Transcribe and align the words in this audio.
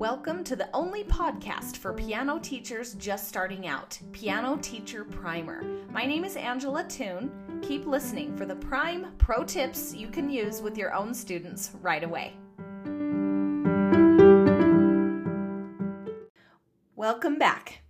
Welcome 0.00 0.44
to 0.44 0.56
the 0.56 0.70
only 0.72 1.04
podcast 1.04 1.76
for 1.76 1.92
piano 1.92 2.38
teachers 2.38 2.94
just 2.94 3.28
starting 3.28 3.66
out, 3.66 3.98
Piano 4.12 4.56
Teacher 4.62 5.04
Primer. 5.04 5.62
My 5.90 6.06
name 6.06 6.24
is 6.24 6.36
Angela 6.36 6.84
Toone. 6.84 7.30
Keep 7.60 7.84
listening 7.84 8.34
for 8.34 8.46
the 8.46 8.56
prime 8.56 9.08
pro 9.18 9.44
tips 9.44 9.94
you 9.94 10.08
can 10.08 10.30
use 10.30 10.62
with 10.62 10.78
your 10.78 10.94
own 10.94 11.12
students 11.12 11.72
right 11.82 12.02
away. 12.02 12.32
Welcome 16.96 17.38
back. 17.38 17.82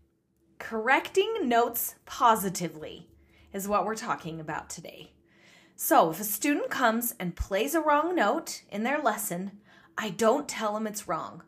Correcting 0.59 1.33
notes 1.49 1.95
positively 2.07 3.07
is 3.53 3.69
what 3.69 3.85
we're 3.85 3.95
talking 3.95 4.41
about 4.41 4.69
today. 4.69 5.13
So, 5.77 6.11
if 6.11 6.19
a 6.19 6.25
student 6.25 6.71
comes 6.71 7.15
and 7.21 7.37
plays 7.37 7.77
a 7.77 7.81
wrong 7.81 8.17
note 8.17 8.63
in 8.69 8.83
their 8.83 9.01
lesson, 9.01 9.61
I 9.97 10.11
don't 10.11 10.49
tell 10.49 10.75
them 10.75 10.89
it's 10.89 11.07
wrong. 11.07 11.45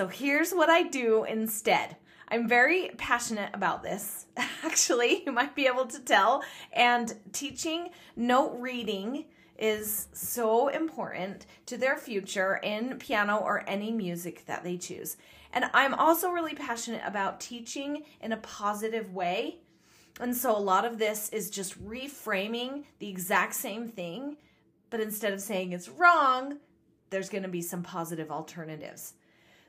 So 0.00 0.08
here's 0.08 0.52
what 0.52 0.70
I 0.70 0.84
do 0.84 1.24
instead. 1.24 1.94
I'm 2.26 2.48
very 2.48 2.90
passionate 2.96 3.50
about 3.52 3.82
this, 3.82 4.24
actually, 4.64 5.24
you 5.26 5.30
might 5.30 5.54
be 5.54 5.66
able 5.66 5.84
to 5.88 6.00
tell. 6.00 6.42
And 6.72 7.12
teaching 7.34 7.90
note 8.16 8.56
reading 8.58 9.26
is 9.58 10.08
so 10.14 10.68
important 10.68 11.44
to 11.66 11.76
their 11.76 11.98
future 11.98 12.58
in 12.62 12.98
piano 12.98 13.36
or 13.36 13.62
any 13.68 13.92
music 13.92 14.46
that 14.46 14.64
they 14.64 14.78
choose. 14.78 15.18
And 15.52 15.66
I'm 15.74 15.92
also 15.92 16.30
really 16.30 16.54
passionate 16.54 17.02
about 17.04 17.38
teaching 17.38 18.04
in 18.22 18.32
a 18.32 18.38
positive 18.38 19.12
way. 19.12 19.58
And 20.18 20.34
so 20.34 20.56
a 20.56 20.58
lot 20.58 20.86
of 20.86 20.96
this 20.96 21.28
is 21.28 21.50
just 21.50 21.78
reframing 21.86 22.84
the 23.00 23.10
exact 23.10 23.52
same 23.54 23.86
thing, 23.86 24.38
but 24.88 25.00
instead 25.00 25.34
of 25.34 25.42
saying 25.42 25.72
it's 25.72 25.90
wrong, 25.90 26.56
there's 27.10 27.28
going 27.28 27.42
to 27.42 27.50
be 27.50 27.60
some 27.60 27.82
positive 27.82 28.30
alternatives. 28.30 29.12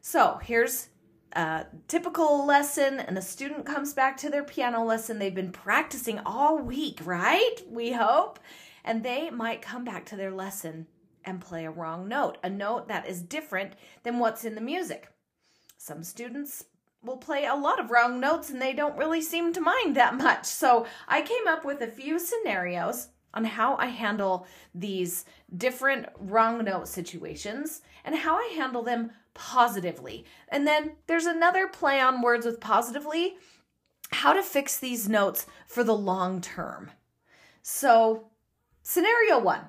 So 0.01 0.39
here's 0.41 0.89
a 1.33 1.65
typical 1.87 2.45
lesson, 2.45 2.99
and 2.99 3.17
a 3.17 3.21
student 3.21 3.65
comes 3.65 3.93
back 3.93 4.17
to 4.17 4.29
their 4.29 4.43
piano 4.43 4.83
lesson. 4.83 5.19
They've 5.19 5.33
been 5.33 5.51
practicing 5.51 6.19
all 6.25 6.57
week, 6.57 6.99
right? 7.05 7.55
We 7.69 7.91
hope. 7.91 8.39
And 8.83 9.03
they 9.03 9.29
might 9.29 9.61
come 9.61 9.85
back 9.85 10.05
to 10.07 10.15
their 10.15 10.31
lesson 10.31 10.87
and 11.23 11.39
play 11.39 11.65
a 11.65 11.71
wrong 11.71 12.07
note, 12.07 12.39
a 12.43 12.49
note 12.49 12.87
that 12.87 13.07
is 13.07 13.21
different 13.21 13.73
than 14.01 14.17
what's 14.17 14.43
in 14.43 14.55
the 14.55 14.61
music. 14.61 15.07
Some 15.77 16.03
students 16.03 16.65
will 17.03 17.17
play 17.17 17.45
a 17.45 17.55
lot 17.55 17.79
of 17.79 17.91
wrong 17.91 18.19
notes 18.19 18.49
and 18.49 18.59
they 18.59 18.73
don't 18.73 18.97
really 18.97 19.21
seem 19.21 19.53
to 19.53 19.61
mind 19.61 19.95
that 19.95 20.15
much. 20.15 20.45
So 20.45 20.87
I 21.07 21.21
came 21.21 21.47
up 21.47 21.63
with 21.63 21.81
a 21.81 21.87
few 21.87 22.17
scenarios 22.17 23.09
on 23.33 23.45
how 23.45 23.75
I 23.77 23.85
handle 23.87 24.47
these 24.73 25.25
different 25.55 26.07
wrong 26.19 26.63
note 26.63 26.87
situations 26.87 27.81
and 28.03 28.15
how 28.15 28.35
I 28.35 28.53
handle 28.55 28.83
them 28.83 29.11
positively. 29.33 30.25
And 30.49 30.67
then 30.67 30.93
there's 31.07 31.25
another 31.25 31.67
play 31.67 31.99
on 31.99 32.21
words 32.21 32.45
with 32.45 32.59
positively 32.59 33.35
how 34.11 34.33
to 34.33 34.43
fix 34.43 34.77
these 34.77 35.07
notes 35.07 35.45
for 35.67 35.83
the 35.83 35.95
long 35.95 36.41
term. 36.41 36.91
So, 37.61 38.27
scenario 38.83 39.39
one 39.39 39.67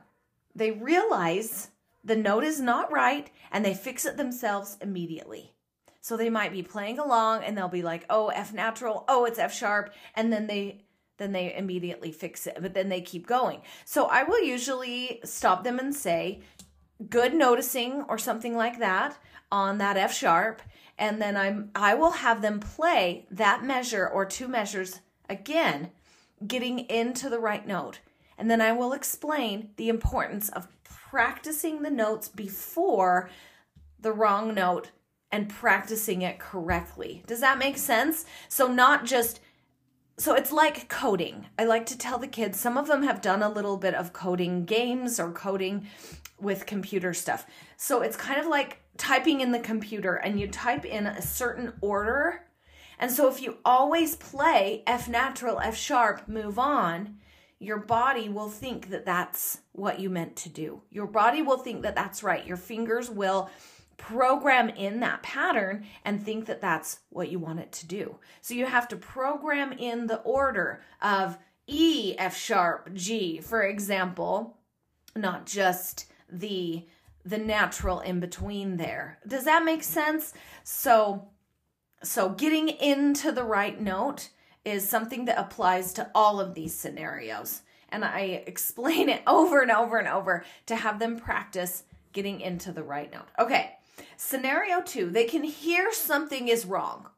they 0.55 0.71
realize 0.71 1.71
the 2.05 2.17
note 2.17 2.45
is 2.45 2.61
not 2.61 2.93
right 2.93 3.31
and 3.51 3.65
they 3.65 3.75
fix 3.75 4.05
it 4.05 4.17
themselves 4.17 4.77
immediately. 4.81 5.55
So 6.01 6.17
they 6.17 6.31
might 6.31 6.53
be 6.53 6.63
playing 6.63 6.99
along 6.99 7.45
and 7.45 7.57
they'll 7.57 7.69
be 7.69 7.83
like, 7.83 8.05
"Oh, 8.11 8.29
F 8.29 8.53
natural, 8.53 9.05
oh, 9.09 9.25
it's 9.25 9.39
F 9.39 9.55
sharp," 9.55 9.95
and 10.15 10.33
then 10.33 10.47
they 10.47 10.85
then 11.19 11.33
they 11.33 11.55
immediately 11.55 12.11
fix 12.11 12.47
it, 12.47 12.59
but 12.61 12.75
then 12.75 12.89
they 12.89 13.01
keep 13.01 13.27
going. 13.27 13.63
So 13.85 14.07
I 14.07 14.25
will 14.25 14.43
usually 14.43 15.21
stop 15.25 15.63
them 15.63 15.79
and 15.79 15.95
say, 15.95 16.41
"Good 17.09 17.35
noticing" 17.35 18.03
or 18.03 18.19
something 18.19 18.57
like 18.57 18.79
that 18.79 19.19
on 19.51 19.79
that 19.79 19.97
F 19.97 20.13
sharp 20.13 20.63
and 20.99 21.21
then 21.21 21.37
I'm 21.37 21.71
I 21.75 21.95
will 21.95 22.13
have 22.13 22.43
them 22.43 22.61
play 22.61 23.27
that 23.31 23.65
measure 23.65 24.07
or 24.07 24.25
two 24.25 24.49
measures 24.49 25.01
again 25.29 25.91
getting 26.47 26.81
into 26.81 27.29
the 27.29 27.39
right 27.39 27.67
note. 27.67 28.01
And 28.39 28.51
then 28.51 28.61
I 28.61 28.73
will 28.73 28.93
explain 28.93 29.71
the 29.77 29.89
importance 29.89 30.49
of 30.49 30.69
practicing 30.85 31.83
the 31.83 31.91
notes 31.91 32.29
before 32.29 33.31
the 34.01 34.13
wrong 34.13 34.55
note 34.55 34.91
and 35.31 35.49
practicing 35.49 36.23
it 36.23 36.39
correctly. 36.39 37.23
Does 37.27 37.41
that 37.41 37.59
make 37.59 37.79
sense? 37.79 38.25
So 38.49 38.67
not 38.67 39.05
just 39.05 39.41
so 40.19 40.35
it's 40.35 40.53
like 40.53 40.89
coding. 40.89 41.47
I 41.59 41.65
like 41.65 41.87
to 41.87 41.99
tell 41.99 42.19
the 42.19 42.27
kids, 42.27 42.61
some 42.61 42.77
of 42.77 42.87
them 42.87 43.03
have 43.03 43.23
done 43.23 43.43
a 43.43 43.49
little 43.49 43.77
bit 43.77 43.95
of 43.95 44.13
coding 44.13 44.65
games 44.65 45.19
or 45.19 45.33
coding 45.33 45.87
with 46.41 46.67
computer 46.67 47.15
stuff. 47.15 47.47
So 47.77 48.03
it's 48.03 48.17
kind 48.17 48.39
of 48.39 48.47
like 48.47 48.83
typing 48.99 49.41
in 49.41 49.53
the 49.53 49.59
computer 49.59 50.15
and 50.17 50.39
you 50.39 50.49
type 50.49 50.85
in 50.85 51.07
a 51.07 51.23
certain 51.23 51.73
order. 51.81 52.45
And 52.99 53.11
so 53.11 53.29
if 53.29 53.41
you 53.41 53.57
always 53.65 54.17
play 54.17 54.83
F 54.87 55.09
natural, 55.09 55.59
F 55.61 55.77
sharp, 55.77 56.29
move 56.29 56.59
on, 56.59 57.19
your 57.59 57.79
body 57.79 58.29
will 58.29 58.49
think 58.49 58.91
that 58.91 59.07
that's 59.07 59.61
what 59.73 60.01
you 60.01 60.11
meant 60.11 60.37
to 60.37 60.49
do. 60.49 60.83
Your 60.91 61.07
body 61.07 61.43
will 61.43 61.59
think 61.59 61.83
that 61.83 61.95
that's 61.95 62.23
right. 62.23 62.47
Your 62.47 62.57
fingers 62.57 63.09
will 63.09 63.51
program 63.97 64.69
in 64.69 65.01
that 65.01 65.23
pattern 65.23 65.85
and 66.05 66.23
think 66.23 66.47
that 66.47 66.61
that's 66.61 67.01
what 67.11 67.31
you 67.31 67.39
want 67.39 67.61
it 67.61 67.73
to 67.73 67.87
do. 67.87 68.17
So 68.41 68.55
you 68.55 68.67
have 68.67 68.89
to 68.89 68.97
program 68.97 69.73
in 69.73 70.07
the 70.07 70.21
order 70.21 70.83
of 71.01 71.39
E, 71.67 72.15
F 72.19 72.37
sharp, 72.37 72.93
G, 72.95 73.41
for 73.41 73.63
example, 73.63 74.59
not 75.15 75.47
just 75.47 76.07
the 76.31 76.87
the 77.25 77.39
natural 77.39 78.01
in 78.01 78.19
between 78.19 78.77
there. 78.77 79.19
Does 79.27 79.45
that 79.45 79.65
make 79.65 79.85
sense? 79.85 80.35
So 80.65 81.29
so 82.03 82.31
getting 82.31 82.69
into 82.69 83.31
the 83.31 83.45
right 83.45 83.81
note 83.81 84.31
is 84.65 84.89
something 84.89 85.27
that 85.27 85.39
applies 85.39 85.93
to 85.95 86.11
all 86.15 86.41
of 86.41 86.55
these 86.55 86.75
scenarios. 86.75 87.63
And 87.89 88.05
I 88.05 88.43
explain 88.47 89.09
it 89.09 89.23
over 89.27 89.61
and 89.61 89.71
over 89.71 89.99
and 89.99 90.09
over 90.09 90.45
to 90.67 90.77
have 90.77 90.99
them 90.99 91.19
practice 91.19 91.85
getting 92.13 92.41
into 92.41 92.73
the 92.73 92.83
right 92.83 93.11
note. 93.13 93.29
Okay. 93.39 93.77
Scenario 94.17 94.81
2, 94.81 95.11
they 95.11 95.25
can 95.25 95.45
hear 95.45 95.93
something 95.93 96.49
is 96.49 96.67
wrong 96.67 97.09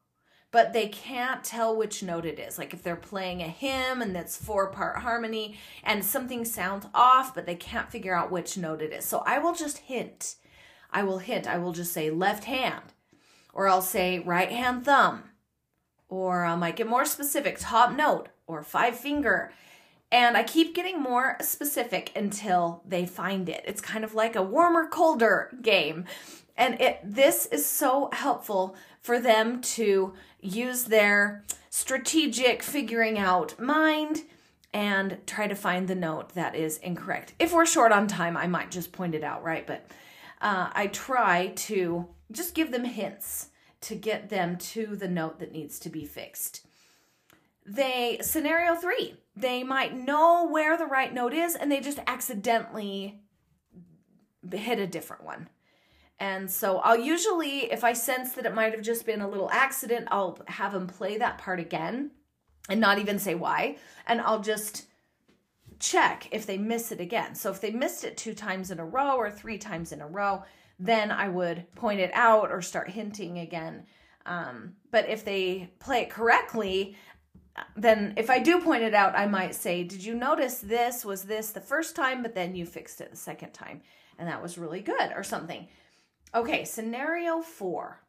but 0.55 0.72
they 0.72 0.87
can't 0.87 1.43
tell 1.43 1.77
which 1.77 2.00
note 2.00 2.25
it 2.25 2.39
is. 2.39 2.59
Like 2.59 2.72
if 2.72 2.81
they're 2.81 2.95
playing 2.95 3.43
a 3.43 3.49
hymn 3.49 4.00
and 4.00 4.15
that's 4.15 4.37
four 4.37 4.69
part 4.69 4.99
harmony 4.99 5.59
and 5.83 6.05
something 6.05 6.44
sounds 6.44 6.87
off, 6.94 7.34
but 7.34 7.44
they 7.44 7.56
can't 7.56 7.91
figure 7.91 8.15
out 8.15 8.31
which 8.31 8.56
note 8.56 8.81
it 8.81 8.93
is. 8.93 9.05
So 9.05 9.25
I 9.27 9.41
will 9.41 9.53
just 9.53 9.78
hint. 9.78 10.37
I 10.93 11.03
will 11.03 11.19
hint. 11.19 11.49
I 11.49 11.59
will 11.59 11.73
just 11.73 11.93
say 11.93 12.09
left 12.09 12.44
hand, 12.44 12.93
or 13.53 13.67
I'll 13.67 13.83
say 13.83 14.21
right 14.21 14.49
hand 14.49 14.84
thumb, 14.84 15.25
or 16.09 16.44
I 16.44 16.55
might 16.55 16.77
get 16.77 16.87
more 16.87 17.05
specific, 17.05 17.56
top 17.59 17.93
note, 17.93 18.28
or 18.47 18.62
five 18.62 18.97
finger. 18.97 19.50
And 20.12 20.37
I 20.37 20.44
keep 20.44 20.73
getting 20.73 21.03
more 21.03 21.37
specific 21.41 22.12
until 22.15 22.84
they 22.87 23.06
find 23.06 23.49
it. 23.49 23.65
It's 23.67 23.81
kind 23.81 24.05
of 24.05 24.15
like 24.15 24.37
a 24.37 24.43
warmer, 24.43 24.87
colder 24.87 25.50
game. 25.62 26.05
And 26.57 26.81
it 26.81 27.01
this 27.03 27.47
is 27.47 27.67
so 27.67 28.09
helpful 28.13 28.77
for 29.01 29.19
them 29.19 29.61
to 29.61 30.15
use 30.41 30.85
their 30.85 31.45
strategic 31.71 32.63
figuring 32.63 33.19
out 33.19 33.59
mind 33.59 34.23
and 34.73 35.19
try 35.27 35.47
to 35.47 35.55
find 35.55 35.89
the 35.89 35.95
note 35.95 36.35
that 36.35 36.55
is 36.55 36.79
incorrect. 36.79 37.33
If 37.39 37.53
we're 37.53 37.67
short 37.67 37.93
on 37.93 38.07
time, 38.07 38.37
I 38.37 38.47
might 38.47 38.71
just 38.71 38.93
point 38.93 39.15
it 39.15 39.23
out, 39.23 39.43
right? 39.45 39.67
But 39.67 39.87
uh, 40.41 40.71
I 40.73 40.89
try 40.89 41.53
to 41.57 42.09
just 42.33 42.55
give 42.55 42.73
them 42.73 42.85
hints 42.85 43.49
to 43.83 43.95
get 43.95 44.31
them 44.31 44.57
to 44.57 44.97
the 44.97 45.09
note 45.09 45.39
that 45.39 45.53
needs 45.53 45.79
to 45.81 45.91
be 45.91 46.05
fixed. 46.05 46.67
They, 47.67 48.19
scenario 48.21 48.75
three, 48.75 49.15
they 49.37 49.63
might 49.63 49.97
know 49.97 50.47
where 50.47 50.77
the 50.77 50.87
right 50.87 51.13
note 51.13 51.33
is 51.33 51.55
and 51.55 51.71
they 51.71 51.81
just 51.81 52.01
accidentally 52.07 53.21
hit 54.53 54.79
a 54.79 54.87
different 54.87 55.25
one. 55.25 55.49
And 56.20 56.50
so 56.50 56.78
I'll 56.78 56.99
usually, 56.99 57.72
if 57.72 57.82
I 57.82 57.93
sense 57.93 58.32
that 58.34 58.46
it 58.46 58.55
might 58.55 58.72
have 58.72 58.82
just 58.82 59.05
been 59.05 59.20
a 59.20 59.28
little 59.28 59.50
accident, 59.50 60.08
I'll 60.11 60.38
have 60.46 60.72
them 60.72 60.87
play 60.87 61.19
that 61.19 61.38
part 61.38 61.58
again 61.58 62.12
and 62.69 62.81
not 62.81 62.99
even 62.99 63.19
say 63.19 63.34
why. 63.34 63.78
And 64.06 64.20
I'll 64.20 64.40
just 64.40 64.87
check 65.81 66.28
if 66.31 66.46
they 66.46 66.56
miss 66.56 66.93
it 66.93 67.00
again. 67.00 67.34
So 67.34 67.50
if 67.50 67.61
they 67.61 67.70
missed 67.70 68.05
it 68.05 68.16
two 68.16 68.34
times 68.34 68.70
in 68.70 68.78
a 68.78 68.84
row 68.84 69.16
or 69.16 69.31
three 69.31 69.58
times 69.58 69.93
in 69.93 70.00
a 70.00 70.06
row, 70.06 70.44
then 70.78 71.11
I 71.11 71.28
would 71.28 71.70
point 71.75 72.00
it 72.00 72.11
out 72.14 72.50
or 72.50 72.62
start 72.62 72.90
hinting 72.90 73.38
again. 73.38 73.87
Um, 74.26 74.75
but 74.90 75.08
if 75.08 75.25
they 75.25 75.70
play 75.78 76.02
it 76.02 76.11
correctly, 76.11 76.96
then 77.76 78.14
if 78.16 78.31
I 78.31 78.38
do 78.38 78.61
point 78.61 78.82
it 78.82 78.94
out, 78.94 79.16
I 79.16 79.26
might 79.26 79.55
say, 79.55 79.84
Did 79.84 80.02
you 80.02 80.14
notice 80.14 80.58
this 80.58 81.05
was 81.05 81.25
this 81.25 81.50
the 81.50 81.61
first 81.61 81.94
time, 81.94 82.22
but 82.22 82.34
then 82.34 82.56
you 82.56 82.66
fixed 82.66 83.00
it 83.00 83.11
the 83.11 83.16
second 83.16 83.52
time? 83.52 83.82
And 84.19 84.28
that 84.28 84.43
was 84.43 84.58
really 84.58 84.81
good, 84.81 85.12
or 85.14 85.22
something. 85.22 85.69
Okay, 86.35 86.65
scenario 86.65 87.41
four. 87.41 88.01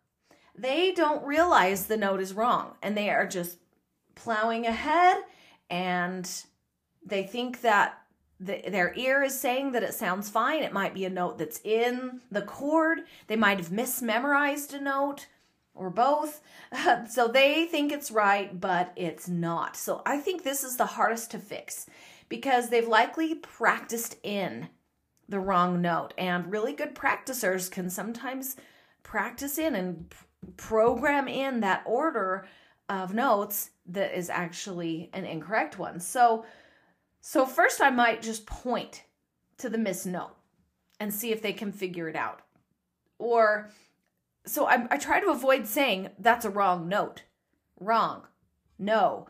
They 0.57 0.91
don't 0.93 1.25
realize 1.25 1.85
the 1.85 1.97
note 1.97 2.19
is 2.19 2.33
wrong 2.33 2.75
and 2.81 2.97
they 2.97 3.09
are 3.09 3.27
just 3.27 3.57
plowing 4.15 4.65
ahead 4.65 5.17
and 5.69 6.29
they 7.05 7.23
think 7.23 7.61
that 7.61 8.01
the, 8.39 8.61
their 8.67 8.93
ear 8.95 9.23
is 9.23 9.39
saying 9.39 9.73
that 9.73 9.83
it 9.83 9.93
sounds 9.93 10.29
fine. 10.29 10.63
It 10.63 10.73
might 10.73 10.93
be 10.93 11.05
a 11.05 11.09
note 11.09 11.37
that's 11.37 11.61
in 11.63 12.21
the 12.31 12.41
chord. 12.41 12.99
They 13.27 13.35
might 13.35 13.59
have 13.59 13.71
mismemorized 13.71 14.73
a 14.73 14.81
note 14.81 15.27
or 15.73 15.89
both. 15.89 16.41
so 17.09 17.27
they 17.27 17.65
think 17.65 17.91
it's 17.91 18.11
right, 18.11 18.59
but 18.59 18.91
it's 18.95 19.29
not. 19.29 19.75
So 19.75 20.01
I 20.05 20.17
think 20.17 20.43
this 20.43 20.63
is 20.63 20.77
the 20.77 20.85
hardest 20.85 21.31
to 21.31 21.39
fix 21.39 21.85
because 22.27 22.69
they've 22.69 22.87
likely 22.87 23.35
practiced 23.35 24.17
in 24.23 24.69
the 25.27 25.39
wrong 25.39 25.81
note. 25.81 26.13
And 26.17 26.51
really 26.51 26.73
good 26.73 26.95
practicers 26.95 27.69
can 27.69 27.89
sometimes 27.89 28.55
practice 29.03 29.57
in 29.57 29.75
and 29.75 30.13
program 30.57 31.27
in 31.27 31.59
that 31.61 31.83
order 31.85 32.47
of 32.89 33.13
notes 33.13 33.71
that 33.87 34.17
is 34.17 34.29
actually 34.29 35.09
an 35.13 35.25
incorrect 35.25 35.79
one. 35.79 35.99
So 35.99 36.45
so 37.21 37.45
first 37.45 37.81
I 37.81 37.89
might 37.89 38.21
just 38.21 38.45
point 38.45 39.03
to 39.57 39.69
the 39.69 39.77
missed 39.77 40.05
note 40.05 40.35
and 40.99 41.13
see 41.13 41.31
if 41.31 41.41
they 41.41 41.53
can 41.53 41.71
figure 41.71 42.07
it 42.07 42.15
out. 42.15 42.41
Or 43.17 43.71
so 44.45 44.65
I, 44.67 44.85
I 44.91 44.97
try 44.97 45.19
to 45.19 45.31
avoid 45.31 45.65
saying 45.65 46.09
that's 46.19 46.45
a 46.45 46.49
wrong 46.51 46.87
note. 46.87 47.23
Wrong. 47.79 48.27
No. 48.77 49.27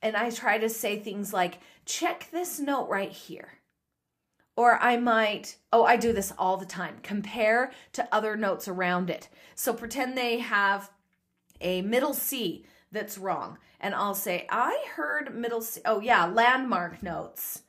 And 0.00 0.16
I 0.16 0.30
try 0.30 0.58
to 0.58 0.68
say 0.68 0.98
things 0.98 1.32
like, 1.32 1.58
check 1.86 2.28
this 2.30 2.60
note 2.60 2.88
right 2.88 3.10
here. 3.10 3.58
Or 4.56 4.78
I 4.80 4.96
might, 4.96 5.56
oh, 5.72 5.84
I 5.84 5.96
do 5.96 6.12
this 6.12 6.32
all 6.38 6.56
the 6.56 6.66
time, 6.66 6.98
compare 7.02 7.72
to 7.92 8.08
other 8.12 8.36
notes 8.36 8.68
around 8.68 9.10
it. 9.10 9.28
So 9.54 9.72
pretend 9.72 10.16
they 10.16 10.38
have 10.38 10.90
a 11.60 11.82
middle 11.82 12.14
C 12.14 12.64
that's 12.92 13.18
wrong. 13.18 13.58
And 13.80 13.94
I'll 13.94 14.14
say, 14.14 14.46
I 14.48 14.84
heard 14.94 15.34
middle 15.34 15.60
C. 15.60 15.80
Oh, 15.84 16.00
yeah, 16.00 16.26
landmark 16.26 17.02
notes 17.02 17.62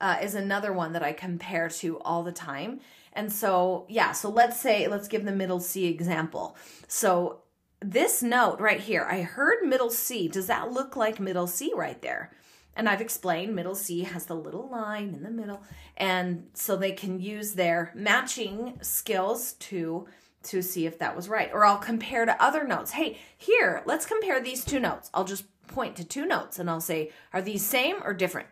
uh, 0.00 0.18
is 0.20 0.34
another 0.34 0.72
one 0.72 0.92
that 0.94 1.02
I 1.02 1.12
compare 1.12 1.68
to 1.68 2.00
all 2.00 2.24
the 2.24 2.32
time. 2.32 2.80
And 3.12 3.32
so, 3.32 3.86
yeah, 3.88 4.12
so 4.12 4.28
let's 4.28 4.58
say, 4.58 4.88
let's 4.88 5.08
give 5.08 5.24
the 5.24 5.32
middle 5.32 5.60
C 5.60 5.86
example. 5.86 6.56
So 6.88 7.42
this 7.80 8.22
note 8.22 8.58
right 8.58 8.80
here, 8.80 9.06
I 9.08 9.22
heard 9.22 9.64
middle 9.64 9.90
C. 9.90 10.28
Does 10.28 10.48
that 10.48 10.72
look 10.72 10.96
like 10.96 11.20
middle 11.20 11.46
C 11.46 11.72
right 11.74 12.00
there? 12.02 12.32
And 12.74 12.88
I've 12.88 13.00
explained 13.00 13.54
middle 13.54 13.74
C 13.74 14.00
has 14.00 14.26
the 14.26 14.34
little 14.34 14.68
line 14.68 15.14
in 15.14 15.22
the 15.22 15.30
middle. 15.30 15.62
And 15.96 16.48
so 16.54 16.76
they 16.76 16.92
can 16.92 17.20
use 17.20 17.52
their 17.52 17.92
matching 17.94 18.78
skills 18.82 19.54
to 19.54 20.06
to 20.44 20.60
see 20.60 20.86
if 20.86 20.98
that 20.98 21.14
was 21.14 21.28
right. 21.28 21.50
Or 21.52 21.64
I'll 21.64 21.78
compare 21.78 22.24
to 22.26 22.42
other 22.42 22.66
notes. 22.66 22.92
Hey, 22.92 23.18
here, 23.36 23.82
let's 23.86 24.06
compare 24.06 24.40
these 24.40 24.64
two 24.64 24.80
notes. 24.80 25.08
I'll 25.14 25.24
just 25.24 25.44
point 25.68 25.96
to 25.96 26.04
two 26.04 26.26
notes 26.26 26.58
and 26.58 26.68
I'll 26.68 26.80
say, 26.80 27.12
are 27.32 27.42
these 27.42 27.64
same 27.64 27.96
or 28.02 28.12
different? 28.12 28.48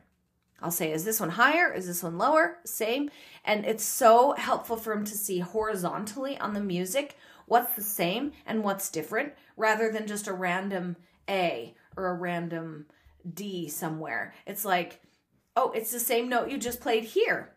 I'll 0.62 0.70
say, 0.70 0.92
is 0.92 1.04
this 1.04 1.20
one 1.20 1.30
higher? 1.30 1.72
Is 1.72 1.86
this 1.86 2.02
one 2.02 2.18
lower? 2.18 2.58
Same. 2.64 3.10
And 3.44 3.64
it's 3.64 3.84
so 3.84 4.32
helpful 4.32 4.76
for 4.76 4.94
them 4.94 5.04
to 5.04 5.16
see 5.16 5.40
horizontally 5.40 6.38
on 6.38 6.54
the 6.54 6.60
music 6.60 7.16
what's 7.46 7.74
the 7.74 7.82
same 7.82 8.32
and 8.46 8.62
what's 8.62 8.90
different 8.90 9.32
rather 9.56 9.90
than 9.90 10.06
just 10.06 10.28
a 10.28 10.32
random 10.32 10.96
A 11.28 11.74
or 11.96 12.08
a 12.08 12.14
random 12.14 12.86
D 13.34 13.68
somewhere. 13.68 14.34
It's 14.46 14.64
like, 14.64 15.00
oh, 15.56 15.70
it's 15.72 15.92
the 15.92 16.00
same 16.00 16.28
note 16.28 16.50
you 16.50 16.58
just 16.58 16.80
played 16.80 17.04
here. 17.04 17.52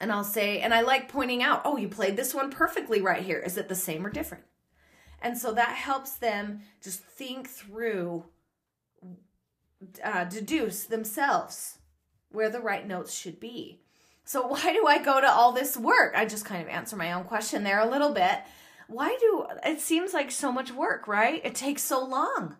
And 0.00 0.12
I'll 0.12 0.24
say, 0.24 0.60
and 0.60 0.72
I 0.72 0.82
like 0.82 1.08
pointing 1.08 1.42
out, 1.42 1.62
oh, 1.64 1.76
you 1.76 1.88
played 1.88 2.16
this 2.16 2.34
one 2.34 2.50
perfectly 2.50 3.00
right 3.00 3.22
here. 3.22 3.38
Is 3.38 3.56
it 3.56 3.68
the 3.68 3.74
same 3.74 4.06
or 4.06 4.10
different? 4.10 4.44
And 5.20 5.36
so 5.36 5.52
that 5.52 5.70
helps 5.70 6.14
them 6.14 6.60
just 6.80 7.00
think 7.00 7.48
through, 7.48 8.24
uh, 10.04 10.24
deduce 10.24 10.84
themselves 10.84 11.78
where 12.30 12.50
the 12.50 12.60
right 12.60 12.86
notes 12.86 13.14
should 13.14 13.40
be. 13.40 13.80
So, 14.24 14.46
why 14.46 14.72
do 14.72 14.86
I 14.86 15.02
go 15.02 15.20
to 15.20 15.30
all 15.30 15.52
this 15.52 15.76
work? 15.76 16.14
I 16.16 16.26
just 16.26 16.44
kind 16.44 16.62
of 16.62 16.68
answer 16.68 16.96
my 16.96 17.12
own 17.12 17.24
question 17.24 17.64
there 17.64 17.80
a 17.80 17.90
little 17.90 18.12
bit. 18.12 18.40
Why 18.86 19.16
do 19.20 19.46
it 19.64 19.80
seems 19.80 20.14
like 20.14 20.30
so 20.30 20.52
much 20.52 20.72
work, 20.72 21.08
right? 21.08 21.44
It 21.44 21.54
takes 21.54 21.82
so 21.82 22.04
long. 22.04 22.56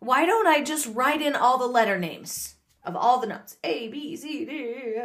Why 0.00 0.26
don't 0.26 0.46
I 0.46 0.62
just 0.62 0.86
write 0.94 1.22
in 1.22 1.34
all 1.34 1.58
the 1.58 1.66
letter 1.66 1.98
names 1.98 2.56
of 2.84 2.96
all 2.96 3.20
the 3.20 3.26
notes? 3.26 3.56
A, 3.64 3.88
B, 3.88 4.16
C, 4.16 4.44
D. 4.44 4.96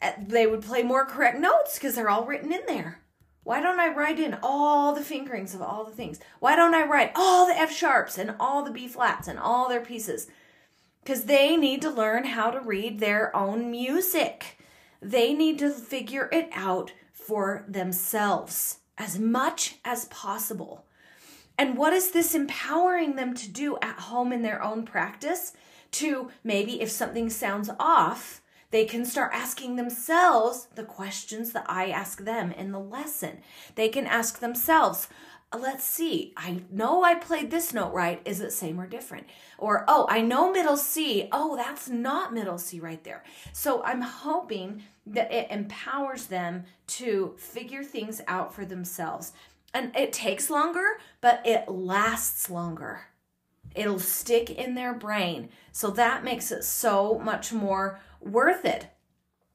Uh, 0.00 0.12
they 0.20 0.46
would 0.46 0.62
play 0.62 0.82
more 0.82 1.06
correct 1.06 1.38
notes 1.38 1.74
because 1.74 1.94
they're 1.94 2.10
all 2.10 2.24
written 2.26 2.52
in 2.52 2.62
there. 2.66 3.00
Why 3.44 3.60
don't 3.60 3.80
I 3.80 3.92
write 3.92 4.20
in 4.20 4.38
all 4.42 4.92
the 4.92 5.02
fingerings 5.02 5.54
of 5.54 5.62
all 5.62 5.84
the 5.84 5.94
things? 5.94 6.20
Why 6.38 6.54
don't 6.54 6.74
I 6.74 6.86
write 6.86 7.12
all 7.16 7.46
the 7.46 7.58
F 7.58 7.72
sharps 7.72 8.18
and 8.18 8.34
all 8.38 8.62
the 8.62 8.70
B 8.70 8.86
flats 8.86 9.26
and 9.26 9.38
all 9.38 9.68
their 9.68 9.80
pieces? 9.80 10.28
Because 11.02 11.24
they 11.24 11.56
need 11.56 11.82
to 11.82 11.90
learn 11.90 12.24
how 12.24 12.50
to 12.50 12.60
read 12.60 13.00
their 13.00 13.34
own 13.34 13.70
music. 13.70 14.58
They 15.00 15.34
need 15.34 15.58
to 15.58 15.70
figure 15.70 16.28
it 16.30 16.50
out 16.52 16.92
for 17.12 17.64
themselves 17.66 18.78
as 18.96 19.18
much 19.18 19.76
as 19.84 20.04
possible. 20.04 20.86
And 21.58 21.76
what 21.76 21.92
is 21.92 22.10
this 22.10 22.34
empowering 22.34 23.16
them 23.16 23.34
to 23.34 23.48
do 23.48 23.76
at 23.82 23.98
home 24.00 24.32
in 24.32 24.42
their 24.42 24.62
own 24.62 24.84
practice? 24.84 25.52
To 25.92 26.30
maybe 26.42 26.80
if 26.80 26.90
something 26.90 27.28
sounds 27.28 27.70
off, 27.78 28.40
they 28.70 28.86
can 28.86 29.04
start 29.04 29.32
asking 29.34 29.76
themselves 29.76 30.68
the 30.74 30.82
questions 30.82 31.52
that 31.52 31.66
I 31.68 31.90
ask 31.90 32.24
them 32.24 32.52
in 32.52 32.72
the 32.72 32.80
lesson. 32.80 33.42
They 33.74 33.90
can 33.90 34.06
ask 34.06 34.38
themselves, 34.38 35.08
let's 35.56 35.84
see, 35.84 36.32
I 36.36 36.62
know 36.70 37.04
I 37.04 37.14
played 37.14 37.50
this 37.50 37.74
note 37.74 37.92
right. 37.92 38.22
Is 38.24 38.40
it 38.40 38.52
same 38.52 38.80
or 38.80 38.86
different? 38.86 39.26
Or, 39.58 39.84
oh, 39.86 40.06
I 40.08 40.22
know 40.22 40.50
middle 40.50 40.78
C. 40.78 41.28
Oh, 41.30 41.56
that's 41.56 41.90
not 41.90 42.32
middle 42.32 42.56
C 42.56 42.80
right 42.80 43.04
there. 43.04 43.22
So 43.52 43.82
I'm 43.82 44.00
hoping 44.00 44.84
that 45.06 45.30
it 45.30 45.50
empowers 45.50 46.26
them 46.26 46.64
to 46.86 47.34
figure 47.36 47.84
things 47.84 48.22
out 48.26 48.54
for 48.54 48.64
themselves. 48.64 49.32
And 49.74 49.94
it 49.96 50.12
takes 50.12 50.50
longer, 50.50 50.98
but 51.20 51.40
it 51.44 51.68
lasts 51.68 52.50
longer. 52.50 53.06
It'll 53.74 53.98
stick 53.98 54.50
in 54.50 54.74
their 54.74 54.92
brain. 54.92 55.48
So 55.72 55.90
that 55.90 56.24
makes 56.24 56.52
it 56.52 56.64
so 56.64 57.18
much 57.18 57.52
more 57.52 58.00
worth 58.20 58.64
it. 58.64 58.88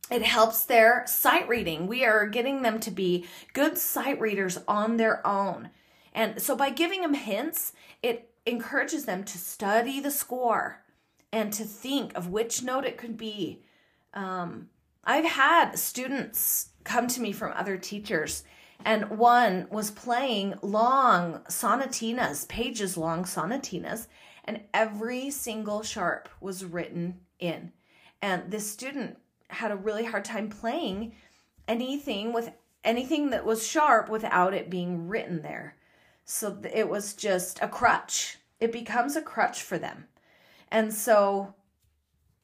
It 0.10 0.24
helps 0.24 0.66
their 0.66 1.04
sight 1.06 1.48
reading. 1.48 1.86
We 1.86 2.06
are 2.06 2.28
getting 2.28 2.62
them 2.62 2.80
to 2.80 2.92
be 2.92 3.26
good 3.54 3.78
sight 3.78 4.20
readers 4.20 4.58
on 4.68 4.98
their 4.98 5.26
own. 5.28 5.70
And 6.14 6.42
so 6.42 6.56
by 6.56 6.70
giving 6.70 7.02
them 7.02 7.14
hints, 7.14 7.74
it 8.02 8.32
encourages 8.46 9.06
them 9.06 9.24
to 9.26 9.38
study 9.38 10.00
the 10.00 10.10
score 10.10 10.84
and 11.32 11.52
to 11.54 11.64
think 11.64 12.16
of 12.18 12.30
which 12.30 12.64
note 12.64 12.86
it 12.86 12.98
could 12.98 13.18
be. 13.18 13.62
Um, 14.14 14.70
I've 15.04 15.26
had 15.26 15.78
students 15.78 16.70
come 16.84 17.08
to 17.08 17.22
me 17.22 17.34
from 17.34 17.52
other 17.54 17.78
teachers 17.78 18.44
and 18.86 19.18
one 19.18 19.68
was 19.70 19.92
playing 19.92 20.56
long 20.62 21.42
sonatinas, 21.50 22.48
pages 22.48 22.98
long 22.98 23.24
sonatinas, 23.24 24.08
and 24.46 24.62
every 24.74 25.30
single 25.30 25.84
sharp 25.84 26.30
was 26.40 26.64
written 26.64 27.20
in. 27.40 27.72
And 28.22 28.50
this 28.50 28.70
student 28.72 29.18
had 29.50 29.72
a 29.72 29.76
really 29.76 30.06
hard 30.06 30.26
time 30.26 30.50
playing 30.50 31.14
anything 31.68 32.34
with 32.34 32.52
anything 32.84 33.32
that 33.32 33.46
was 33.46 33.68
sharp 33.68 34.10
without 34.10 34.54
it 34.54 34.70
being 34.70 35.08
written 35.08 35.42
there. 35.42 35.76
So 36.24 36.58
it 36.74 36.88
was 36.90 37.14
just 37.14 37.60
a 37.62 37.68
crutch. 37.68 38.38
It 38.60 38.72
becomes 38.72 39.16
a 39.16 39.22
crutch 39.22 39.62
for 39.62 39.78
them. 39.78 40.06
And 40.70 40.94
so 40.94 41.54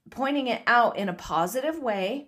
pointing 0.10 0.48
it 0.48 0.62
out 0.68 0.98
in 0.98 1.10
a 1.10 1.13
positive 1.13 1.80
way, 1.80 2.28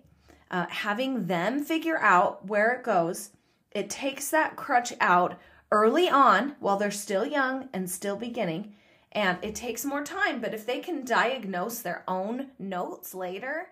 uh, 0.51 0.65
having 0.69 1.27
them 1.27 1.63
figure 1.63 1.97
out 2.00 2.47
where 2.47 2.71
it 2.74 2.83
goes, 2.83 3.31
it 3.75 3.89
takes 3.89 4.32
that 4.32 4.55
crutch 4.55 4.94
out 5.00 5.38
early 5.72 6.10
on 6.10 6.55
while 6.60 6.77
they're 6.77 6.89
still 6.89 7.25
young 7.25 7.70
and 7.74 7.89
still 7.89 8.15
beginning. 8.15 8.74
And 9.12 9.38
it 9.41 9.53
takes 9.53 9.86
more 9.86 10.03
time, 10.03 10.39
but 10.41 10.53
if 10.53 10.65
they 10.65 10.79
can 10.79 11.05
diagnose 11.05 11.79
their 11.82 12.03
own 12.08 12.51
notes 12.58 13.13
later, 13.13 13.67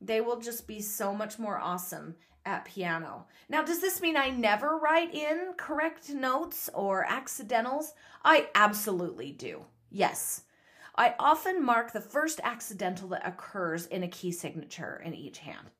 they 0.00 0.20
will 0.20 0.40
just 0.40 0.66
be 0.66 0.80
so 0.80 1.12
much 1.12 1.38
more 1.38 1.58
awesome 1.58 2.14
at 2.46 2.64
piano. 2.64 3.26
Now, 3.48 3.62
does 3.62 3.80
this 3.80 4.00
mean 4.00 4.16
I 4.16 4.30
never 4.30 4.78
write 4.78 5.14
in 5.14 5.54
correct 5.56 6.08
notes 6.10 6.70
or 6.72 7.04
accidentals? 7.04 7.92
I 8.24 8.48
absolutely 8.54 9.32
do. 9.32 9.64
Yes. 9.90 10.44
I 10.96 11.14
often 11.18 11.64
mark 11.64 11.92
the 11.92 12.00
first 12.00 12.40
accidental 12.44 13.08
that 13.08 13.26
occurs 13.26 13.86
in 13.86 14.02
a 14.02 14.08
key 14.08 14.32
signature 14.32 15.02
in 15.04 15.14
each 15.14 15.38
hand, 15.38 15.70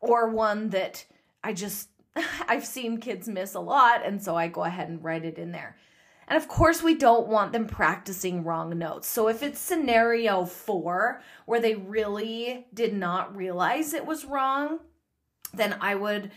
or 0.00 0.28
one 0.28 0.70
that 0.70 1.04
I 1.44 1.52
just 1.52 1.88
I've 2.48 2.66
seen 2.66 2.98
kids 2.98 3.28
miss 3.28 3.54
a 3.54 3.60
lot, 3.60 4.04
and 4.04 4.22
so 4.22 4.36
I 4.36 4.48
go 4.48 4.64
ahead 4.64 4.88
and 4.88 5.02
write 5.02 5.24
it 5.24 5.38
in 5.38 5.52
there. 5.52 5.76
And 6.28 6.36
of 6.36 6.48
course, 6.48 6.82
we 6.82 6.94
don't 6.94 7.28
want 7.28 7.52
them 7.52 7.66
practicing 7.66 8.44
wrong 8.44 8.78
notes. 8.78 9.08
So 9.08 9.28
if 9.28 9.42
it's 9.42 9.58
scenario 9.58 10.44
four, 10.44 11.20
where 11.46 11.60
they 11.60 11.74
really 11.74 12.66
did 12.72 12.94
not 12.94 13.36
realize 13.36 13.92
it 13.92 14.06
was 14.06 14.24
wrong, 14.24 14.78
then 15.52 15.76
I 15.80 15.94
would 15.94 16.30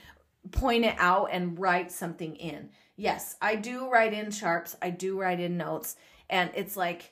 point 0.52 0.86
it 0.86 0.96
out 0.98 1.30
and 1.32 1.58
write 1.60 1.92
something 1.92 2.36
in. 2.36 2.70
Yes, 2.98 3.36
I 3.42 3.56
do 3.56 3.90
write 3.90 4.14
in 4.14 4.32
sharps, 4.32 4.76
I 4.82 4.90
do 4.90 5.20
write 5.20 5.40
in 5.40 5.58
notes, 5.58 5.96
and 6.30 6.50
it's 6.56 6.76
like 6.78 7.12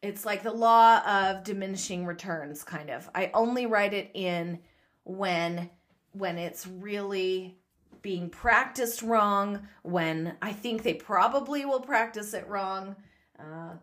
it's 0.00 0.24
like 0.24 0.42
the 0.42 0.52
law 0.52 0.98
of 1.06 1.44
diminishing 1.44 2.04
returns 2.04 2.64
kind 2.64 2.90
of. 2.90 3.08
I 3.14 3.30
only 3.34 3.66
write 3.66 3.94
it 3.94 4.10
in 4.14 4.58
when 5.04 5.70
when 6.12 6.38
it's 6.38 6.66
really 6.66 7.58
being 8.02 8.28
practiced 8.28 9.02
wrong, 9.02 9.68
when 9.82 10.36
I 10.42 10.52
think 10.52 10.82
they 10.82 10.94
probably 10.94 11.64
will 11.64 11.80
practice 11.80 12.34
it 12.34 12.46
wrong. 12.48 12.96
Uh, 13.38 13.76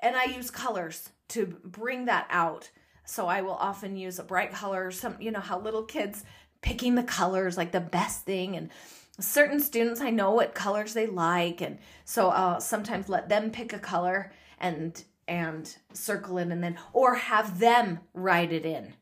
and 0.00 0.16
I 0.16 0.24
use 0.24 0.50
colors 0.50 1.10
to 1.28 1.46
bring 1.64 2.06
that 2.06 2.26
out. 2.30 2.70
So 3.04 3.28
I 3.28 3.42
will 3.42 3.54
often 3.54 3.96
use 3.96 4.18
a 4.18 4.24
bright 4.24 4.52
color, 4.52 4.90
some 4.90 5.16
you 5.20 5.30
know 5.30 5.40
how 5.40 5.60
little 5.60 5.84
kids 5.84 6.24
picking 6.60 6.94
the 6.96 7.02
colors 7.02 7.56
like 7.56 7.72
the 7.72 7.80
best 7.80 8.24
thing 8.24 8.56
and 8.56 8.70
certain 9.20 9.60
students 9.60 10.00
I 10.00 10.10
know 10.10 10.32
what 10.32 10.54
colors 10.54 10.94
they 10.94 11.06
like 11.06 11.60
and 11.60 11.78
so 12.04 12.28
I'll 12.28 12.60
sometimes 12.60 13.08
let 13.08 13.28
them 13.28 13.50
pick 13.50 13.72
a 13.72 13.78
color 13.78 14.32
and 14.58 15.02
and 15.28 15.76
circle 15.92 16.38
it 16.38 16.48
and 16.48 16.62
then 16.62 16.78
or 16.92 17.14
have 17.14 17.58
them 17.58 18.00
write 18.14 18.52
it 18.52 18.64
in. 18.64 18.94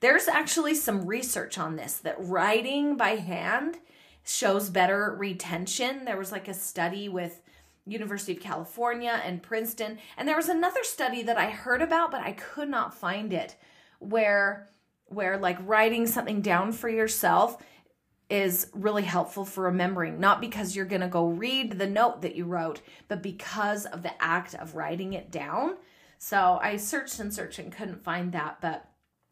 There's 0.00 0.28
actually 0.28 0.74
some 0.74 1.06
research 1.06 1.58
on 1.58 1.76
this 1.76 1.94
that 1.98 2.16
writing 2.18 2.96
by 2.96 3.16
hand 3.16 3.78
shows 4.24 4.70
better 4.70 5.14
retention. 5.18 6.04
There 6.04 6.16
was 6.16 6.32
like 6.32 6.48
a 6.48 6.54
study 6.54 7.08
with 7.08 7.42
University 7.86 8.32
of 8.32 8.40
California 8.40 9.20
and 9.24 9.42
Princeton 9.42 9.98
and 10.16 10.28
there 10.28 10.36
was 10.36 10.48
another 10.48 10.84
study 10.84 11.22
that 11.24 11.36
I 11.36 11.50
heard 11.50 11.82
about 11.82 12.12
but 12.12 12.20
I 12.20 12.30
could 12.30 12.68
not 12.68 12.94
find 12.94 13.32
it 13.32 13.56
where 13.98 14.68
where 15.06 15.36
like 15.36 15.58
writing 15.66 16.06
something 16.06 16.40
down 16.40 16.70
for 16.70 16.88
yourself 16.88 17.60
is 18.32 18.68
really 18.72 19.02
helpful 19.02 19.44
for 19.44 19.64
remembering, 19.64 20.18
not 20.18 20.40
because 20.40 20.74
you're 20.74 20.86
going 20.86 21.02
to 21.02 21.08
go 21.08 21.26
read 21.26 21.72
the 21.72 21.86
note 21.86 22.22
that 22.22 22.34
you 22.34 22.46
wrote, 22.46 22.80
but 23.06 23.22
because 23.22 23.84
of 23.84 24.02
the 24.02 24.22
act 24.22 24.54
of 24.54 24.74
writing 24.74 25.12
it 25.12 25.30
down. 25.30 25.76
So 26.16 26.58
I 26.62 26.78
searched 26.78 27.20
and 27.20 27.34
searched 27.34 27.58
and 27.58 27.70
couldn't 27.70 28.02
find 28.02 28.32
that, 28.32 28.58
but 28.60 28.88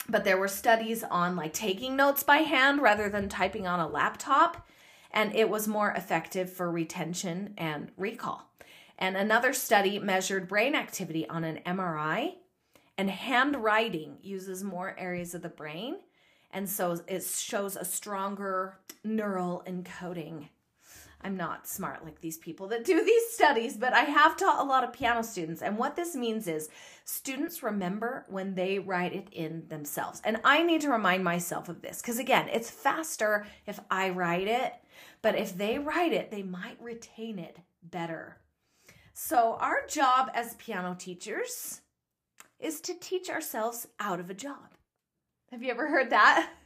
but 0.08 0.24
there 0.24 0.38
were 0.38 0.48
studies 0.48 1.04
on 1.04 1.36
like 1.36 1.52
taking 1.52 1.94
notes 1.94 2.22
by 2.22 2.38
hand 2.38 2.82
rather 2.82 3.08
than 3.08 3.28
typing 3.28 3.66
on 3.66 3.80
a 3.80 3.88
laptop, 3.88 4.66
and 5.12 5.34
it 5.34 5.48
was 5.48 5.66
more 5.68 5.90
effective 5.92 6.52
for 6.52 6.70
retention 6.70 7.54
and 7.56 7.90
recall. 7.96 8.50
And 8.98 9.16
another 9.16 9.52
study 9.52 9.98
measured 9.98 10.48
brain 10.48 10.74
activity 10.74 11.28
on 11.28 11.44
an 11.44 11.60
MRI, 11.66 12.34
and 12.98 13.10
handwriting 13.10 14.18
uses 14.22 14.62
more 14.62 14.94
areas 14.98 15.34
of 15.34 15.42
the 15.42 15.48
brain 15.48 15.96
and 16.52 16.68
so 16.68 17.00
it 17.06 17.24
shows 17.24 17.76
a 17.76 17.84
stronger 17.84 18.78
neural 19.04 19.62
encoding. 19.66 20.48
I'm 21.22 21.36
not 21.36 21.68
smart 21.68 22.02
like 22.02 22.20
these 22.20 22.38
people 22.38 22.68
that 22.68 22.84
do 22.84 23.04
these 23.04 23.30
studies, 23.32 23.76
but 23.76 23.92
I 23.92 24.00
have 24.00 24.36
taught 24.36 24.60
a 24.60 24.68
lot 24.68 24.84
of 24.84 24.92
piano 24.92 25.22
students. 25.22 25.60
And 25.60 25.76
what 25.76 25.94
this 25.94 26.16
means 26.16 26.48
is 26.48 26.70
students 27.04 27.62
remember 27.62 28.24
when 28.28 28.54
they 28.54 28.78
write 28.78 29.12
it 29.12 29.28
in 29.30 29.68
themselves. 29.68 30.22
And 30.24 30.38
I 30.44 30.62
need 30.62 30.80
to 30.80 30.90
remind 30.90 31.22
myself 31.22 31.68
of 31.68 31.82
this 31.82 32.00
because, 32.00 32.18
again, 32.18 32.48
it's 32.48 32.70
faster 32.70 33.46
if 33.66 33.78
I 33.90 34.10
write 34.10 34.48
it, 34.48 34.72
but 35.22 35.36
if 35.36 35.56
they 35.56 35.78
write 35.78 36.12
it, 36.12 36.30
they 36.30 36.42
might 36.42 36.80
retain 36.80 37.38
it 37.38 37.58
better. 37.82 38.38
So, 39.12 39.56
our 39.60 39.86
job 39.86 40.30
as 40.34 40.54
piano 40.54 40.96
teachers 40.98 41.82
is 42.58 42.80
to 42.82 42.94
teach 42.94 43.28
ourselves 43.28 43.86
out 43.98 44.20
of 44.20 44.30
a 44.30 44.34
job. 44.34 44.74
Have 45.50 45.62
you 45.62 45.70
ever 45.70 45.88
heard 45.88 46.10
that? 46.10 46.50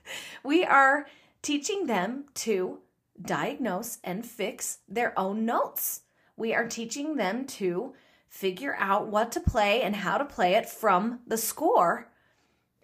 We 0.44 0.66
are 0.66 1.06
teaching 1.40 1.86
them 1.86 2.26
to 2.34 2.80
diagnose 3.20 3.98
and 4.04 4.26
fix 4.26 4.80
their 4.86 5.18
own 5.18 5.46
notes. 5.46 6.02
We 6.36 6.52
are 6.54 6.68
teaching 6.68 7.16
them 7.16 7.46
to 7.46 7.94
figure 8.28 8.76
out 8.78 9.06
what 9.06 9.32
to 9.32 9.40
play 9.40 9.80
and 9.80 9.96
how 9.96 10.18
to 10.18 10.24
play 10.24 10.54
it 10.56 10.68
from 10.68 11.20
the 11.26 11.38
score. 11.38 12.10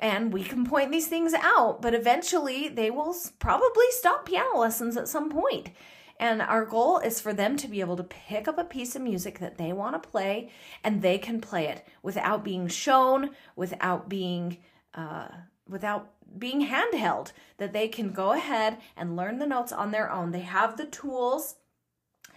And 0.01 0.33
we 0.33 0.43
can 0.43 0.67
point 0.67 0.91
these 0.91 1.09
things 1.09 1.35
out, 1.35 1.83
but 1.83 1.95
eventually 1.95 2.69
they 2.69 2.91
will 2.91 3.15
probably 3.39 3.85
stop 3.91 4.25
piano 4.25 4.59
lessons 4.59 4.97
at 4.97 5.09
some 5.09 5.31
point. 5.31 5.71
And 6.19 6.43
our 6.43 6.65
goal 6.65 6.99
is 6.99 7.21
for 7.21 7.33
them 7.33 7.57
to 7.59 7.69
be 7.69 7.81
able 7.81 7.97
to 7.97 8.03
pick 8.03 8.49
up 8.49 8.59
a 8.59 8.65
piece 8.65 8.97
of 8.97 9.03
music 9.03 9.39
that 9.39 9.57
they 9.59 9.73
want 9.73 10.03
to 10.03 10.09
play 10.09 10.51
and 10.83 11.01
they 11.01 11.19
can 11.19 11.41
play 11.41 11.67
it 11.67 11.87
without 12.03 12.45
being 12.45 12.69
shown, 12.69 13.31
without 13.57 14.09
being 14.09 14.59
uh, 14.95 15.29
without 15.69 16.11
being 16.37 16.67
handheld, 16.67 17.33
that 17.59 17.73
they 17.73 17.89
can 17.89 18.11
go 18.11 18.33
ahead 18.33 18.79
and 18.97 19.17
learn 19.17 19.39
the 19.39 19.47
notes 19.47 19.73
on 19.73 19.93
their 19.93 20.11
own. 20.11 20.33
They 20.33 20.41
have 20.41 20.77
the 20.77 20.87
tools 20.87 21.57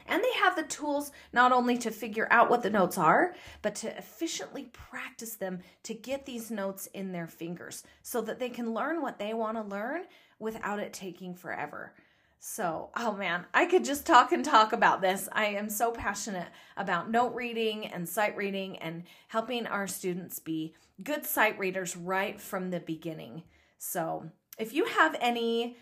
and 0.07 0.24
they 0.24 0.39
have 0.39 0.55
the 0.55 0.63
tools 0.63 1.12
not 1.31 1.51
only 1.51 1.77
to 1.77 1.91
figure 1.91 2.27
out 2.31 2.50
what 2.50 2.63
the 2.63 2.69
notes 2.69 2.98
are, 2.98 3.36
but 3.62 3.75
to 3.75 3.98
efficiently 3.98 4.69
practice 4.74 5.36
them 5.36 5.60
to 5.83 5.93
get 5.93 6.25
these 6.25 6.51
notes 6.51 6.88
in 6.88 7.12
their 7.12 7.27
fingers 7.27 7.83
so 8.01 8.22
that 8.22 8.39
they 8.39 8.50
can 8.50 8.74
learn 8.74 9.01
what 9.01 9.19
they 9.19 9.33
want 9.33 9.57
to 9.57 9.63
learn 9.63 10.03
without 10.39 10.79
it 10.79 10.93
taking 10.93 11.33
forever. 11.33 11.93
So, 12.45 12.89
oh 12.98 13.13
man, 13.13 13.45
I 13.53 13.65
could 13.65 13.86
just 13.86 14.05
talk 14.05 14.33
and 14.33 14.43
talk 14.43 14.74
about 14.74 15.01
this. 15.01 15.29
I 15.31 15.45
am 15.45 15.69
so 15.69 15.91
passionate 15.91 16.50
about 16.75 17.10
note 17.10 17.33
reading 17.33 17.88
and 17.88 18.07
sight 18.07 18.36
reading 18.36 18.77
and 18.79 19.03
helping 19.29 19.65
our 19.65 19.88
students 19.88 20.39
be 20.39 20.75
good 21.01 21.25
sight 21.25 21.57
readers 21.57 21.95
right 21.95 22.41
from 22.41 22.69
the 22.69 22.81
beginning. 22.81 23.43
So, 23.77 24.29
if 24.57 24.74
you 24.74 24.86
have 24.86 25.15
any 25.22 25.77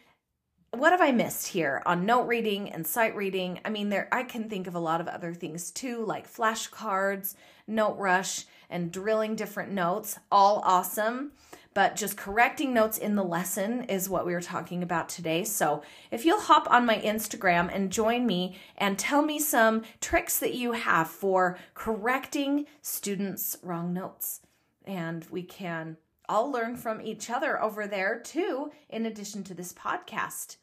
what 0.71 0.91
have 0.91 1.01
I 1.01 1.11
missed 1.11 1.47
here 1.47 1.81
on 1.85 2.05
note 2.05 2.27
reading 2.27 2.69
and 2.69 2.85
sight 2.87 3.15
reading? 3.15 3.59
I 3.65 3.69
mean, 3.69 3.89
there 3.89 4.07
I 4.11 4.23
can 4.23 4.49
think 4.49 4.67
of 4.67 4.75
a 4.75 4.79
lot 4.79 5.01
of 5.01 5.07
other 5.07 5.33
things 5.33 5.71
too, 5.71 6.05
like 6.05 6.31
flashcards, 6.31 7.35
note 7.67 7.97
rush, 7.97 8.45
and 8.69 8.91
drilling 8.91 9.35
different 9.35 9.71
notes. 9.71 10.17
All 10.31 10.61
awesome 10.65 11.31
but 11.73 11.95
just 11.95 12.17
correcting 12.17 12.73
notes 12.73 12.97
in 12.97 13.15
the 13.15 13.23
lesson 13.23 13.83
is 13.85 14.09
what 14.09 14.25
we 14.25 14.33
were 14.33 14.41
talking 14.41 14.83
about 14.83 15.07
today. 15.07 15.43
So 15.43 15.83
if 16.09 16.25
you'll 16.25 16.41
hop 16.41 16.69
on 16.69 16.85
my 16.85 16.97
Instagram 16.97 17.73
and 17.73 17.91
join 17.91 18.25
me 18.25 18.57
and 18.77 18.99
tell 18.99 19.21
me 19.21 19.39
some 19.39 19.83
tricks 20.01 20.37
that 20.39 20.53
you 20.53 20.73
have 20.73 21.09
for 21.09 21.57
correcting 21.73 22.65
students' 22.81 23.57
wrong 23.63 23.93
notes. 23.93 24.41
And 24.85 25.25
we 25.29 25.43
can 25.43 25.97
all 26.31 26.50
learn 26.50 26.77
from 26.77 27.01
each 27.01 27.29
other 27.29 27.61
over 27.61 27.88
there 27.88 28.19
too, 28.19 28.71
in 28.89 29.05
addition 29.05 29.43
to 29.43 29.53
this 29.53 29.73
podcast. 29.73 30.55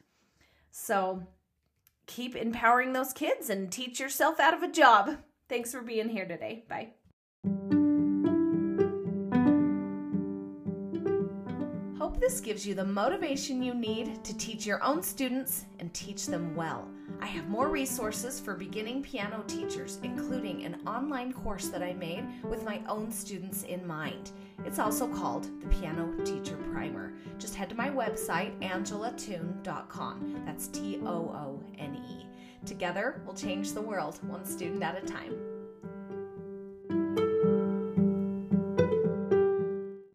So 0.71 1.23
keep 2.07 2.35
empowering 2.35 2.95
those 2.95 3.13
kids 3.13 3.51
and 3.51 3.71
teach 3.71 4.01
yourself 4.01 4.41
out 4.41 4.55
of 4.55 4.63
a 4.63 4.73
job. 4.73 5.19
Thanks 5.49 5.73
for 5.73 5.83
being 5.83 6.09
here 6.09 6.27
today. 6.27 6.65
Bye. 6.69 7.78
This 12.29 12.41
gives 12.41 12.67
you 12.67 12.75
the 12.75 12.85
motivation 12.85 13.63
you 13.63 13.73
need 13.73 14.23
to 14.23 14.37
teach 14.37 14.67
your 14.67 14.85
own 14.85 15.03
students 15.03 15.65
and 15.79 15.95
teach 15.95 16.27
them 16.27 16.55
well. 16.55 16.87
I 17.23 17.27
have 17.27 17.49
more 17.49 17.69
resources 17.69 18.39
for 18.39 18.53
beginning 18.53 19.03
piano 19.03 19.43
teachers, 19.47 19.99
including 20.03 20.67
an 20.67 20.77
online 20.87 21.33
course 21.33 21.69
that 21.69 21.83
I 21.83 21.95
made 21.95 22.27
with 22.45 22.67
my 22.67 22.83
own 22.87 23.11
students 23.11 23.63
in 23.63 23.87
mind. 23.87 24.33
It's 24.67 24.79
also 24.79 25.09
called 25.09 25.49
the 25.63 25.69
Piano 25.69 26.13
Teacher 26.23 26.59
Primer. 26.71 27.15
Just 27.39 27.55
head 27.55 27.71
to 27.71 27.75
my 27.75 27.89
website, 27.89 28.61
angelatoone.com. 28.61 30.43
That's 30.45 30.69
T 30.69 31.01
O 31.07 31.09
O 31.09 31.63
N 31.79 31.95
E. 31.95 32.27
Together, 32.67 33.23
we'll 33.25 33.37
change 33.37 33.73
the 33.73 33.81
world 33.81 34.19
one 34.29 34.45
student 34.45 34.83
at 34.83 35.03
a 35.03 35.07
time. 35.07 35.58